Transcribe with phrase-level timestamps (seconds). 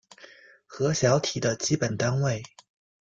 [0.65, 2.41] 核小体的基本单位。